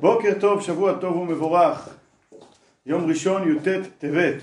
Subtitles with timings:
[0.00, 1.88] בוקר טוב, שבוע טוב ומבורך.
[2.86, 4.42] יום ראשון י"ט טבת.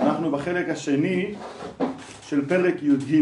[0.00, 1.34] אנחנו בחלק השני
[2.22, 3.20] של פרק י"ג.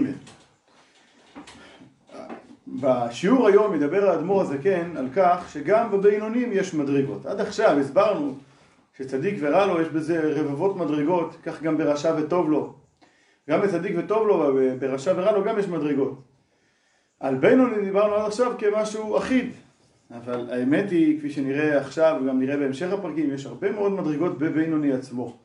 [2.69, 7.27] בשיעור היום ידבר האדמו"ר הזקן על כך שגם בבינונים יש מדרגות.
[7.27, 8.35] עד עכשיו הסברנו
[8.99, 12.75] שצדיק ורע לו יש בזה רבבות מדרגות, כך גם ברשע וטוב לו.
[13.51, 16.23] גם בצדיק וטוב לו, ברשע ורע לו גם יש מדרגות.
[17.21, 19.53] על בינוני דיברנו עד עכשיו כמשהו אחיד,
[20.17, 24.93] אבל האמת היא, כפי שנראה עכשיו וגם נראה בהמשך הפרקים, יש הרבה מאוד מדרגות בבינוני
[24.93, 25.39] עצמו.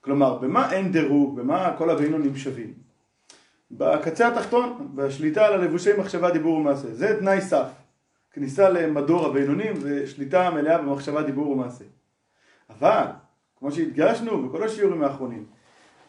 [0.00, 2.72] כלומר, במה אין דירוג, במה כל הבינונים שווים?
[3.70, 6.94] בקצה התחתון, בשליטה על הלבושי מחשבה, דיבור ומעשה.
[6.94, 7.68] זה תנאי סף.
[8.32, 11.84] כניסה למדור הבינונים זה שליטה מלאה במחשבה, דיבור ומעשה.
[12.70, 13.04] אבל,
[13.58, 15.44] כמו שהדגשנו בכל השיעורים האחרונים,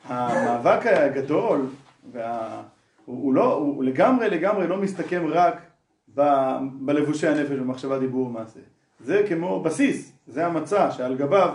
[0.06, 1.66] המאבק הגדול,
[2.12, 2.62] וה...
[3.06, 5.62] הוא, הוא, לא, הוא לגמרי לגמרי לא מסתכם רק
[6.18, 6.22] ב,
[6.74, 8.60] בלבושי הנפש במחשבה, דיבור ומעשה.
[9.00, 11.54] זה כמו בסיס, זה המצע שעל גביו,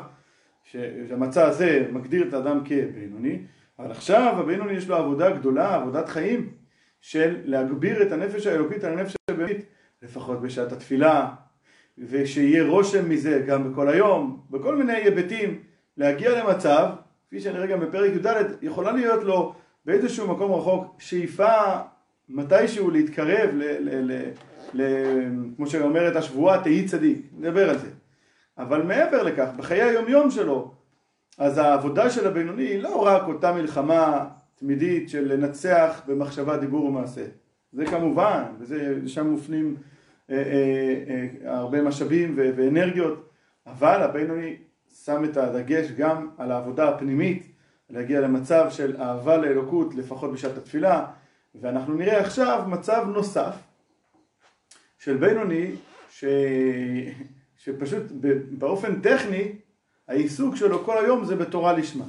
[0.65, 3.39] שהמצע הזה מגדיר את האדם כבינוני,
[3.79, 6.51] אבל עכשיו הבינוני יש לו עבודה גדולה, עבודת חיים,
[7.01, 9.65] של להגביר את הנפש האלוקית על הנפש הבאמית,
[10.03, 11.29] לפחות בשעת התפילה,
[11.99, 15.59] ושיהיה רושם מזה גם בכל היום, בכל מיני היבטים,
[15.97, 16.89] להגיע למצב,
[17.27, 18.27] כפי שנראה גם בפרק י"ד,
[18.63, 21.53] יכולה להיות לו באיזשהו מקום רחוק שאיפה
[22.29, 24.31] מתישהו להתקרב, ל, ל, ל,
[24.75, 24.83] ל,
[25.57, 27.89] כמו שאומרת השבועה, תהי צדיק, נדבר על זה.
[28.59, 30.75] אבל מעבר לכך, בחיי היומיום שלו,
[31.39, 37.25] אז העבודה של הבינוני היא לא רק אותה מלחמה תמידית של לנצח במחשבה, דיבור ומעשה.
[37.73, 39.77] זה כמובן, ושם מופנים
[40.31, 43.29] אה, אה, אה, הרבה משאבים ואנרגיות,
[43.67, 44.57] אבל הבינוני
[45.05, 47.47] שם את הדגש גם על העבודה הפנימית
[47.91, 51.07] להגיע למצב של אהבה לאלוקות לפחות בשעת התפילה
[51.55, 53.55] ואנחנו נראה עכשיו מצב נוסף
[54.99, 55.71] של בינוני
[56.11, 56.25] ש...
[57.57, 58.03] שפשוט
[58.51, 59.53] באופן טכני
[60.09, 62.05] העיסוק שלו כל היום זה בתורה לשמה.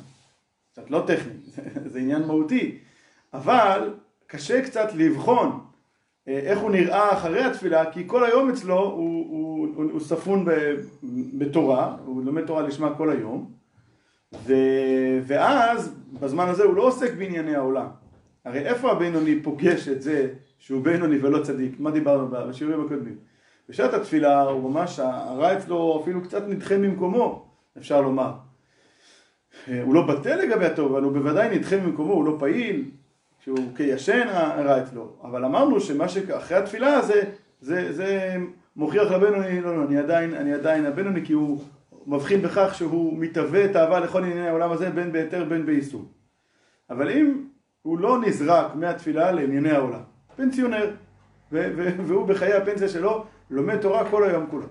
[0.72, 1.34] קצת לא טכני,
[1.92, 2.78] זה עניין מהותי,
[3.34, 3.94] אבל
[4.28, 5.60] קשה קצת לבחון
[6.28, 10.46] אה, איך הוא נראה אחרי התפילה, כי כל היום אצלו הוא, הוא, הוא, הוא ספון
[11.38, 13.52] בתורה, הוא לומד תורה לשמה כל היום,
[14.34, 14.54] ו...
[15.28, 17.88] ואז בזמן הזה הוא לא עוסק בענייני העולם.
[18.46, 21.80] הרי איפה הבינוני פוגש את זה שהוא בינוני ולא צדיק?
[21.80, 23.16] מה דיברנו בשיעורים הקודמים?
[23.70, 27.46] בשעת התפילה הוא ממש, הרע אצלו אפילו קצת נדחה ממקומו,
[27.78, 28.32] אפשר לומר.
[29.84, 32.86] הוא לא בטל לגבי הטוב, אבל הוא בוודאי נדחה ממקומו, הוא לא פעיל,
[33.44, 35.16] שהוא כישן הרע אצלו.
[35.24, 37.22] אבל אמרנו שמה שאחרי התפילה הזה,
[37.62, 38.36] זה, זה
[38.76, 41.64] מוכיח לבינוני, לא, לא, אני עדיין, אני עדיין הבינוני כי הוא
[42.08, 46.06] מבחין בכך שהוא מתהווה את האהבה לכל ענייני העולם הזה בין בהיתר בין ביישום.
[46.90, 47.44] אבל אם
[47.84, 50.02] הוא לא נזרק מהתפילה לענייני העולם,
[50.36, 50.96] פנסיונר,
[51.52, 54.66] והוא בחיי הפנסיה שלו לומד תורה כל היום כולו.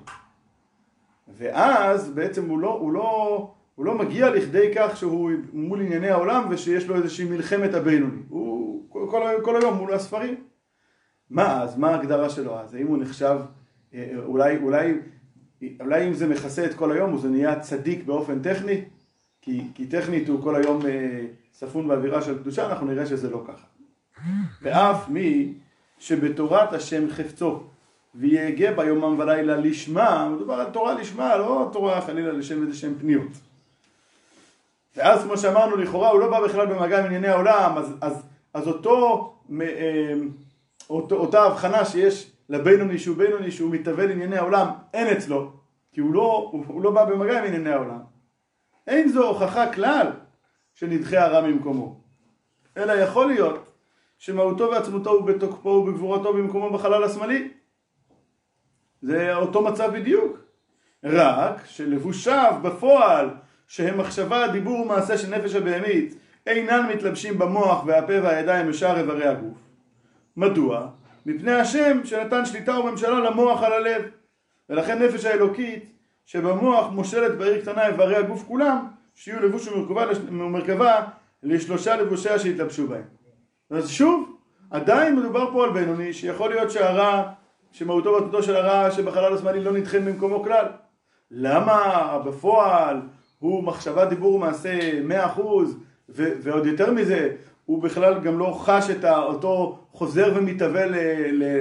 [1.29, 6.47] ואז בעצם הוא לא, הוא לא, הוא לא מגיע לכדי כך שהוא מול ענייני העולם
[6.51, 8.23] ושיש לו איזושהי מלחמת הבינוני.
[8.29, 10.35] הוא כל, כל, כל היום מול הספרים.
[11.31, 11.79] מה אז?
[11.79, 12.75] מה ההגדרה שלו אז?
[12.75, 13.39] האם הוא נחשב,
[13.95, 14.95] אה, אולי, אולי
[15.81, 18.85] אולי אם זה מכסה את כל היום, אז זה נהיה צדיק באופן טכני,
[19.43, 23.43] כי, כי טכנית הוא כל היום אה, ספון באווירה של קדושה, אנחנו נראה שזה לא
[23.49, 23.67] ככה.
[24.63, 25.55] ואף מי
[25.99, 27.63] שבתורת השם חפצו,
[28.15, 32.95] ויהגה בה יומם ולילה לשמה, מדובר על תורה לשמה, לא תורה חלילה לשם איזה שהם
[33.01, 33.33] פניות.
[34.97, 38.23] ואז כמו שאמרנו, לכאורה הוא לא בא בכלל במגע עם ענייני העולם, אז, אז,
[38.55, 40.15] אז אותו, אה,
[40.91, 45.53] אותו, אותה הבחנה שיש לבינוני שהוא בינוני שהוא מתהווה לענייני העולם, אין אצלו,
[45.93, 47.99] כי הוא לא, הוא, הוא לא בא במגע עם ענייני העולם.
[48.87, 50.07] אין זו הוכחה כלל
[50.75, 52.01] שנדחה הרע ממקומו.
[52.77, 53.73] אלא יכול להיות
[54.19, 57.49] שמהותו ועצמותו הוא בתוקפו ובגבורתו במקומו בחלל השמאלי.
[59.03, 60.39] זה אותו מצב בדיוק.
[61.05, 63.31] רק שלבושיו בפועל,
[63.69, 66.15] שהם מחשבה, דיבור ומעשה של נפש הבהמית,
[66.47, 69.59] אינן מתלבשים במוח והפה והידיים ושאר איברי הגוף.
[70.37, 70.89] מדוע?
[71.27, 74.03] מפני השם שנתן שליטה וממשלה למוח על הלב.
[74.71, 75.93] ולכן נפש האלוקית
[76.27, 79.69] שבמוח מושלת בעיר קטנה איברי הגוף כולם, שיהיו לבוש
[80.29, 81.05] ומרכבה
[81.43, 83.05] לשלושה לבושיה שיתלבשו בהם.
[83.71, 84.37] אז שוב,
[84.71, 87.23] עדיין מדובר פה על בינוני, שיכול להיות שהרע,
[87.73, 90.67] שמהותו ועתותו של הרע שבחלל השמאלי לא נדחה ממקומו כלל.
[91.31, 93.01] למה בפועל
[93.39, 94.45] הוא מחשבה, דיבור
[95.05, 100.85] מאה אחוז, ועוד יותר מזה, הוא בכלל גם לא חש את אותו חוזר ומתהווה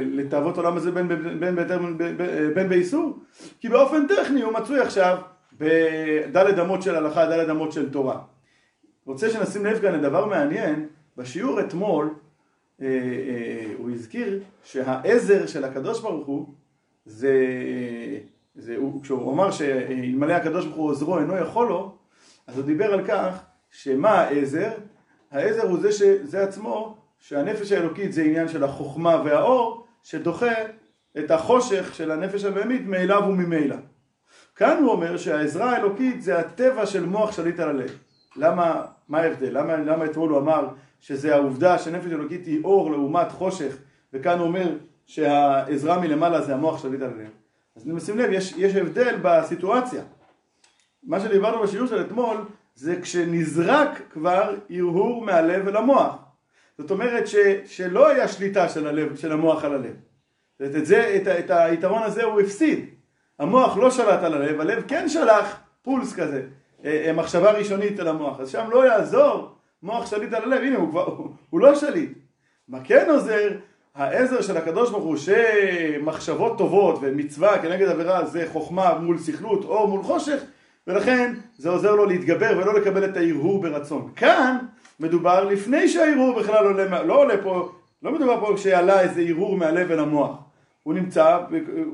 [0.02, 2.18] לתאוות עולם הזה בין, בין, בין, בין, בין,
[2.54, 3.20] בין באיסור
[3.60, 5.18] כי באופן טכני הוא מצוי עכשיו
[5.58, 8.22] בדלת אמות של הלכה, דלת אמות של תורה.
[9.06, 10.88] רוצה שנשים לב כאן לדבר מעניין,
[11.18, 12.14] בשיעור אתמול
[12.82, 16.54] אה, אה, הוא הזכיר שהעזר של הקדוש ברוך הוא
[17.06, 17.36] זה,
[18.56, 21.96] זה הוא, כשהוא אמר שאלמלא הקדוש ברוך הוא עוזרו אינו יכול לו,
[22.48, 24.72] אז הוא דיבר על כך שמה העזר?
[25.32, 30.54] העזר הוא זה שזה עצמו, שהנפש האלוקית זה עניין של החוכמה והאור, שדוחה
[31.18, 33.76] את החושך של הנפש הבהמית מאליו וממילא.
[34.62, 37.98] כאן הוא אומר שהעזרה האלוקית זה הטבע של מוח שליט על הלב.
[38.36, 39.58] למה, מה ההבדל?
[39.58, 40.68] למה, למה אתמול הוא אמר
[41.00, 43.78] שזה העובדה שנפש אלוקית היא אור לעומת חושך,
[44.14, 47.30] וכאן הוא אומר שהעזרה מלמעלה זה המוח שליט על הלב.
[47.76, 50.04] אז נשים לב, יש, יש הבדל בסיטואציה.
[51.04, 52.38] מה שדיברנו בשיעור של אתמול
[52.76, 56.16] זה כשנזרק כבר הרהור מהלב אל המוח.
[56.78, 57.36] זאת אומרת ש,
[57.66, 59.96] שלא היה שליטה של, הלב, של המוח על הלב.
[60.60, 63.01] זאת את, זה, את, את היתרון הזה הוא הפסיד.
[63.42, 66.42] המוח לא שלט על הלב, הלב כן שלח פולס כזה,
[66.86, 68.40] אה, אה, מחשבה ראשונית על המוח.
[68.40, 69.50] אז שם לא יעזור
[69.84, 72.12] מוח שליט על הלב, הנה הוא כבר, הוא, הוא לא שליט.
[72.68, 73.50] מה כן עוזר?
[73.96, 79.88] העזר של הקדוש ברוך הוא שמחשבות טובות ומצווה כנגד עבירה זה חוכמה מול סכלות או
[79.88, 80.42] מול חושך
[80.88, 84.12] ולכן זה עוזר לו להתגבר ולא לקבל את ההרהור ברצון.
[84.16, 84.58] כאן
[85.00, 87.72] מדובר לפני שההרהור בכלל עולה, לא עולה פה,
[88.04, 90.51] לא מדובר פה כשעלה איזה הרהור מהלב אל המוח.
[90.84, 91.40] הוא נמצא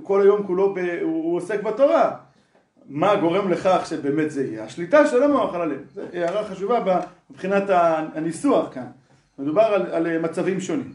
[0.04, 2.16] כל היום כולו, ב, הוא, הוא עוסק בתורה.
[2.86, 4.64] מה גורם לכך שבאמת זה יהיה?
[4.64, 5.82] השליטה של המוח על הלב.
[5.94, 7.00] זו הערה חשובה
[7.30, 7.64] מבחינת
[8.16, 8.88] הניסוח כאן.
[9.40, 10.94] מדובר על, על מצבים שונים.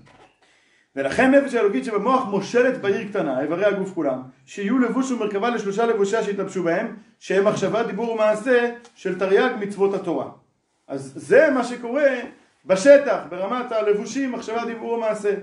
[0.97, 6.23] ולכן נפש האלוקית שבמוח מושלת בעיר קטנה, איברי הגוף כולם, שיהיו לבוש ומרכבה לשלושה לבושיה
[6.23, 10.31] שיתלבשו בהם, שהם מחשבה, דיבור ומעשה של תרי"ג מצוות התורה.
[10.89, 12.11] אז זה מה שקורה
[12.67, 15.35] בשטח, ברמת הלבושים, מחשבה, דיבור ומעשה.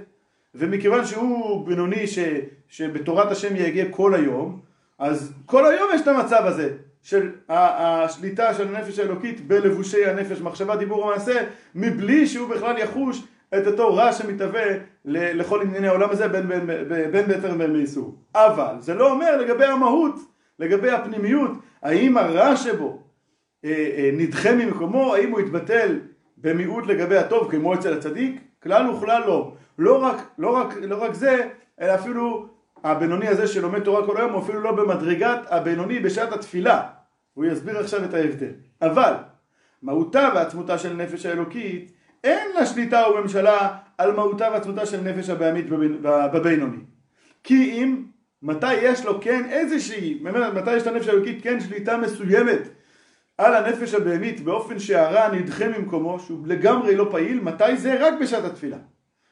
[0.56, 2.20] ומכיוון שהוא בינוני ש,
[2.68, 4.60] שבתורת השם יגיע כל היום,
[5.00, 6.70] אז כל היום יש את המצב הזה
[7.02, 11.44] של השליטה של הנפש האלוקית בלבושי הנפש, מחשבה, דיבור ומעשה,
[11.76, 13.24] מבלי שהוא בכלל יחוש
[13.58, 14.64] את אותו רע שמתהווה
[15.06, 18.16] לכל ענייני העולם הזה בין בהיתר ובין באיסור.
[18.36, 20.16] אבל זה לא אומר לגבי המהות,
[20.60, 21.52] לגבי הפנימיות,
[21.82, 23.04] האם הרע שבו
[23.66, 26.00] אה, אה, נדחה ממקומו, האם הוא יתבטל
[26.38, 28.42] במיעוט לגבי הטוב כמו אצל הצדיק?
[28.64, 29.54] כלל וכלל לא.
[29.78, 31.50] לא רק, לא, רק, לא רק זה,
[31.82, 32.48] אלא אפילו
[32.84, 36.82] הבינוני הזה שלומד תורה כל היום הוא אפילו לא במדרגת הבינוני בשעת התפילה.
[37.34, 38.52] הוא יסביר עכשיו את ההבדל.
[38.82, 39.14] אבל
[39.82, 41.92] מהותה ועצמותה של נפש האלוקית
[42.24, 45.66] אין לה שליטה וממשלה על מהותה ועצמותה של נפש הבעמית
[46.34, 46.78] בבינוני.
[47.44, 48.04] כי אם,
[48.44, 50.20] מתי יש לו כן איזושהי,
[50.54, 52.62] מתי יש לנפש האלוקית כן שליטה מסוימת
[53.40, 58.08] על הנפש הבהמית באופן שהרע נדחה ממקומו, שהוא לגמרי לא פעיל, מתי זה?
[58.08, 58.78] רק בשעת התפילה.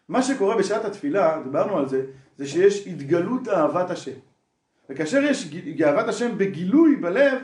[0.09, 2.01] מה שקורה בשעת התפילה, דיברנו על זה,
[2.37, 4.11] זה שיש התגלות אהבת השם.
[4.89, 7.37] וכאשר יש גאוות השם בגילוי בלב,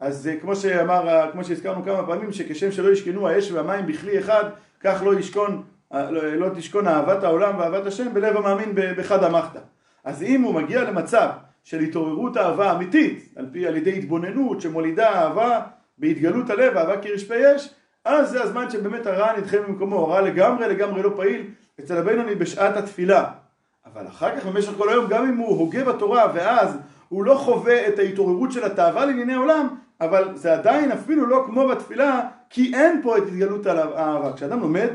[0.00, 4.44] אז זה כמו שאמר, כמו שהזכרנו כמה פעמים, שכשם שלא ישכנו האש והמים בכלי אחד,
[4.80, 5.62] כך לא ישכון,
[5.92, 9.60] לא, לא תשכון אהבת העולם ואהבת השם בלב המאמין בחד המחתא.
[10.04, 11.28] אז אם הוא מגיע למצב
[11.64, 15.60] של התעוררות אהבה אמיתית, על, פי, על ידי התבוננות שמולידה אהבה
[15.98, 21.02] בהתגלות הלב, אהבה כרשפי אש, אז זה הזמן שבאמת הרע נדחה ממקומו, הרע לגמרי לגמרי
[21.02, 21.50] לא פעיל
[21.80, 23.30] אצל הבינוני בשעת התפילה.
[23.86, 26.78] אבל אחר כך במשך כל היום, גם אם הוא הוגה בתורה ואז
[27.08, 29.68] הוא לא חווה את ההתעוררות של התאווה לענייני עולם,
[30.00, 34.32] אבל זה עדיין אפילו לא כמו בתפילה, כי אין פה את התגלות האהבה.
[34.32, 34.88] כשאדם לומד,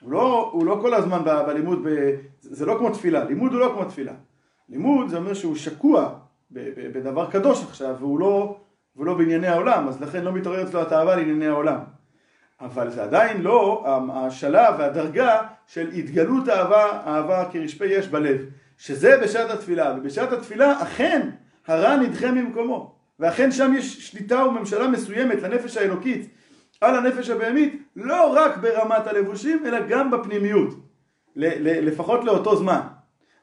[0.00, 3.60] הוא לא, הוא לא כל הזמן ב, בלימוד, ב, זה לא כמו תפילה, לימוד הוא
[3.60, 4.12] לא כמו תפילה.
[4.68, 6.10] לימוד זה אומר שהוא שקוע
[6.50, 8.56] בדבר קדוש עכשיו, והוא לא,
[8.98, 11.78] והוא לא בענייני העולם, אז לכן לא מתעורר אצלו התאווה לענייני העולם.
[12.60, 13.84] אבל זה עדיין לא
[14.14, 18.40] השלב והדרגה של התגלות אהבה, אהבה כרשפי יש בלב,
[18.78, 21.30] שזה בשעת התפילה, ובשעת התפילה אכן
[21.66, 22.94] הרע נדחה ממקומו.
[23.20, 26.30] ואכן שם יש שליטה וממשלה מסוימת לנפש האלוקית
[26.80, 30.74] על הנפש הבהמית, לא רק ברמת הלבושים, אלא גם בפנימיות,
[31.36, 32.80] לפחות לאותו זמן.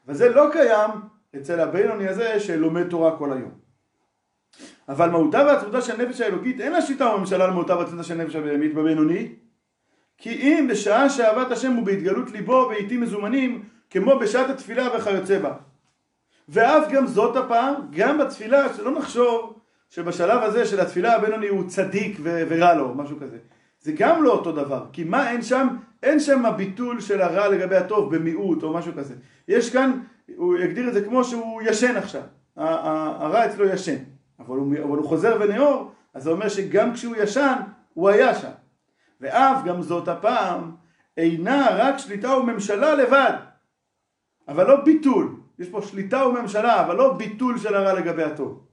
[0.08, 0.90] וזה לא קיים
[1.36, 3.65] אצל הבינוני הזה שלומד תורה כל היום.
[4.88, 8.36] אבל מהותה ועצמותה של נפש האלוקית אין לה שליטה וממשלה על מהותה ועצמותה של נפש
[8.36, 9.28] הבהמית בבינוני,
[10.18, 15.52] כי אם בשעה שאהבת השם הוא בהתגלות ליבו בעיתים מזומנים, כמו בשעת התפילה וכיוצא בה.
[16.48, 19.58] ואף גם זאת הפעם, גם בתפילה, שלא נחשוב
[19.90, 23.36] שבשלב הזה של התפילה הבינוני הוא צדיק ו- ורע לו, משהו כזה.
[23.80, 25.68] זה גם לא אותו דבר, כי מה אין שם?
[26.02, 29.14] אין שם הביטול של הרע לגבי הטוב במיעוט או משהו כזה.
[29.48, 30.00] יש כאן,
[30.36, 32.22] הוא יגדיר את זה כמו שהוא ישן עכשיו,
[32.56, 33.96] הרע אצלו ישן,
[34.38, 37.56] אבל הוא, אבל הוא חוזר ונאור, אז זה אומר שגם כשהוא ישן,
[37.94, 38.50] הוא היה שם.
[39.20, 40.70] ואף גם זאת הפעם
[41.16, 43.32] אינה רק שליטה וממשלה לבד,
[44.48, 45.36] אבל לא ביטול.
[45.58, 48.66] יש פה שליטה וממשלה, אבל לא ביטול של הרע לגבי הטוב.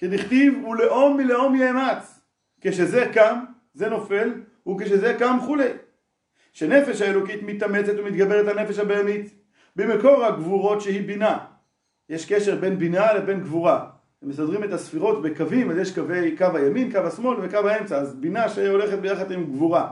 [0.00, 2.20] כדכתיב ולאום מלאום יאמץ
[2.60, 4.32] כשזה קם זה נופל
[4.68, 5.68] וכשזה קם כולי
[6.52, 9.34] שנפש האלוקית מתאמצת ומתגברת על נפש הבהמית
[9.76, 11.38] במקור הגבורות שהיא בינה
[12.08, 13.90] יש קשר בין בינה לבין גבורה
[14.22, 18.48] מסדרים את הספירות בקווים, אז יש קווי, קו הימין, קו השמאל וקו האמצע, אז בינה
[18.48, 19.90] שהולכת ביחד עם גבורה.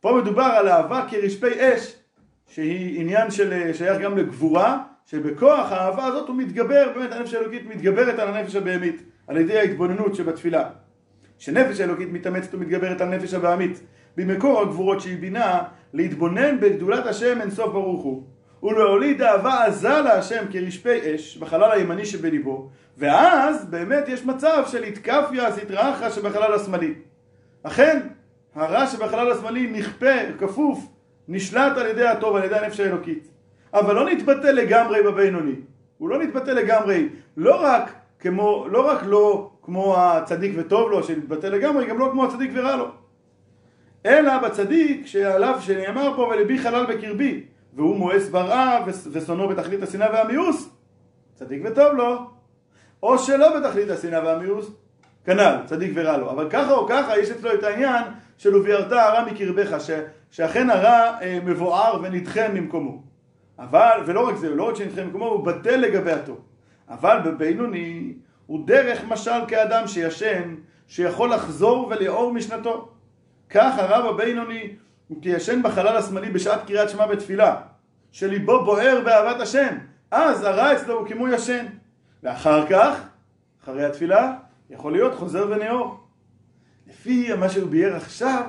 [0.00, 1.96] פה מדובר על אהבה כרשפי אש,
[2.46, 8.18] שהיא עניין של, שייך גם לגבורה, שבכוח האהבה הזאת הוא מתגבר, באמת הנפש האלוקית מתגברת
[8.18, 10.70] על הנפש הבהמית, על ידי ההתבוננות שבתפילה.
[11.38, 13.80] שנפש האלוקית מתאמצת ומתגברת על נפש הבהמית,
[14.16, 15.62] במקור הגבורות שהיא בינה,
[15.92, 18.22] להתבונן בגדולת השם אינסוף ברוך הוא,
[18.64, 22.68] ולהוליד אהבה עזה להשם כרשפי אש בחלל הימני שבליבו,
[22.98, 26.94] ואז באמת יש מצב של התקפיה סטראחה שבחלל השמאלי.
[27.62, 28.00] אכן,
[28.54, 30.86] הרע שבחלל השמאלי נכפה, כפוף,
[31.28, 33.28] נשלט על ידי הטוב, על ידי הנפש האלוקית.
[33.74, 35.54] אבל לא נתבטא לגמרי בבינוני.
[35.98, 41.46] הוא לא נתבטא לגמרי, לא רק כמו, לא רק לא כמו הצדיק וטוב לו, שנתבטא
[41.46, 42.88] לגמרי, גם לא כמו הצדיק ורע לו.
[44.06, 50.70] אלא בצדיק שעליו שנאמר פה ולבי חלל בקרבי, והוא מואס ברעה ושונאו בתכלית השנאה והמיאוס,
[51.34, 52.30] צדיק וטוב לו,
[53.02, 54.70] או שלא בתכלית השנאה והמיאוס,
[55.24, 56.30] כנ"ל, צדיק ורע לו.
[56.30, 58.04] אבל ככה או ככה יש אצלו את העניין
[58.38, 59.90] של וביארת הרע מקרבך, ש,
[60.30, 63.02] שאכן הרע אה, מבואר ונדחה ממקומו.
[63.58, 66.40] אבל, ולא רק זה, לא רק שנדחה ממקומו, הוא בטל לגבי הטוב.
[66.88, 68.12] אבל בבינוני
[68.46, 70.54] הוא דרך משל כאדם שישן,
[70.88, 72.88] שיכול לחזור ולאור משנתו.
[73.50, 74.76] כך הרב הבינוני
[75.08, 77.56] הוא כישן בחלל השמאלי בשעת קריאת שמע בתפילה,
[78.12, 79.78] שליבו בוער באהבת השם,
[80.10, 81.66] אז הרע אצלו הוא כמו ישן.
[82.22, 83.00] ואחר כך,
[83.64, 84.32] אחרי התפילה,
[84.70, 86.00] יכול להיות חוזר ונאור.
[86.86, 88.42] לפי מה שהוא ביאר עכשיו,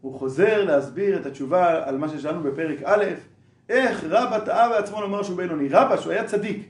[0.00, 3.04] הוא חוזר להסביר את התשובה על מה ששאלנו בפרק א',
[3.68, 5.68] איך רבא טעה בעצמו לומר שהוא בינוני.
[5.68, 6.66] רבא, שהוא היה צדיק,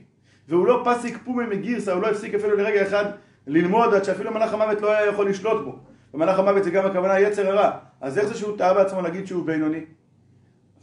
[0.47, 3.05] והוא לא פסיק פומי מגירסה, הוא לא הפסיק אפילו לרגע אחד
[3.47, 5.79] ללמוד עד שאפילו מלאך המוות לא היה יכול לשלוט בו.
[6.15, 7.71] ומלאך המוות זה גם הכוונה יצר הרע.
[8.01, 9.79] אז איך זה שהוא טעה בעצמו להגיד שהוא בינוני?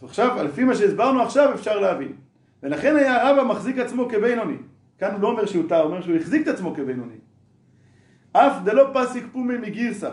[0.04, 2.12] עכשיו, לפי מה שהסברנו עכשיו, אפשר להבין.
[2.62, 4.56] ולכן היה רבא מחזיק עצמו כבינוני.
[4.98, 7.14] כאן הוא לא אומר שהוא טעה, הוא אומר שהוא החזיק את עצמו כבינוני.
[8.32, 10.10] אף דלא פסיק פומי מגירסה,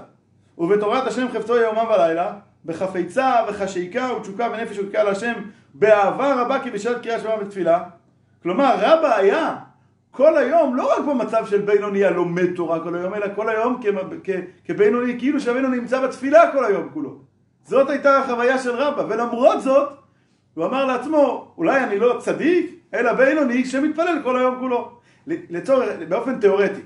[0.58, 2.34] ובתורת השם חפצו יומם ולילה,
[2.66, 5.34] בחפיצה וחשיקה ותשוקה ונפש ותקעה להשם,
[5.74, 7.84] באהבה רבה כבשעת קריאה שמע בתפילה.
[8.44, 9.56] כלומר, רבא היה
[10.12, 13.82] כל היום, לא רק במצב של בינוני הלומד תורה כל היום, אלא כל היום
[14.66, 17.22] כבינוני, כאילו שהבינוני נמצא בתפילה כל היום כולו.
[17.64, 19.90] זאת הייתה החוויה של רבא, ולמרות זאת,
[20.54, 24.92] הוא אמר לעצמו, אולי אני לא צדיק, אלא בינוני שמתפלל כל היום כולו.
[25.28, 26.82] לצורך, באופן תיאורטי.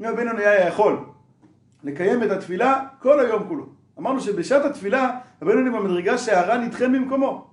[0.00, 0.96] אם הבינוני היה יכול
[1.84, 3.66] לקיים את התפילה כל היום כולו.
[3.98, 5.10] אמרנו שבשעת התפילה,
[5.42, 7.50] הבינוני במדרגה שהרע נדחה ממקומו.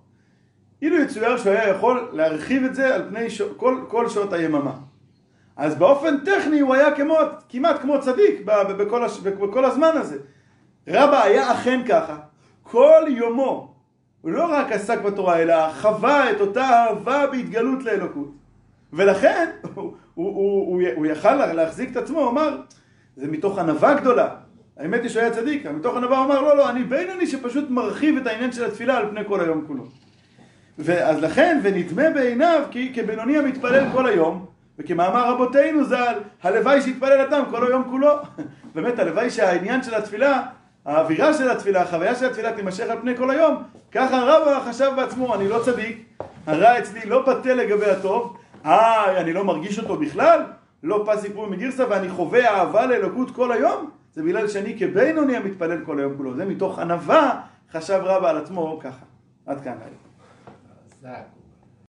[0.82, 3.42] אילו יצויר שהוא היה יכול להרחיב את זה על פני ש...
[3.42, 4.74] כל, כל שעות היממה.
[5.58, 7.18] אז באופן טכני הוא היה כמו,
[7.50, 8.42] כמעט כמו צדיק
[8.78, 9.20] בכל, הש...
[9.20, 10.18] בכל הזמן הזה.
[10.88, 12.18] רבא היה אכן ככה.
[12.64, 13.74] כל יומו,
[14.22, 18.32] הוא לא רק עסק בתורה, אלא חווה את אותה אהבה בהתגלות לאלוקות.
[18.94, 22.58] ולכן הוא, הוא, הוא, הוא, הוא יכל להחזיק את עצמו, הוא אמר,
[23.18, 24.30] זה מתוך ענווה גדולה.
[24.78, 28.18] האמת היא שהוא היה צדיק, מתוך ענווה הוא אמר, לא, לא, אני בינוני שפשוט מרחיב
[28.18, 29.84] את העניין של התפילה על פני כל היום כולו.
[30.80, 34.46] ואז לכן, ונדמה בעיניו כי כבינוני המתפלל כל היום,
[34.80, 38.10] וכמאמר רבותינו ז"ל, הלוואי שיתפלל אדם כל היום כולו.
[38.76, 40.44] באמת, הלוואי שהעניין של התפילה,
[40.86, 43.64] האווירה של התפילה, החוויה של התפילה תימשך על פני כל היום.
[43.92, 46.06] ככה רבא חשב בעצמו, אני לא צדיק,
[46.48, 50.42] הרע אצלי לא בטל לגבי הטוב, אה, אני לא מרגיש אותו בכלל,
[50.84, 55.86] לא פס סיפור מגירסה, ואני חווה אהבה לאלוקות כל היום, זה בגלל שאני כבינוני המתפלל
[55.86, 56.36] כל היום כולו.
[56.36, 57.42] זה מתוך ענווה
[57.72, 59.06] חשב רבא על עצמו ככה.
[59.46, 59.78] עד כאן.
[60.90, 61.35] חזק.